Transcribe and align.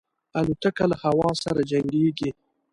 الوتکه 0.39 0.83
له 0.91 0.97
هوا 1.03 1.29
سره 1.43 1.61
جنګيږي. 1.71 2.29